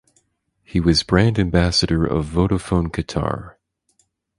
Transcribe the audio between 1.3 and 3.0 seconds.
ambassador of Vodafone